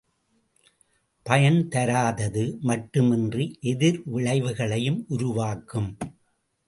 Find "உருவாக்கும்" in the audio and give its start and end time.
5.07-5.97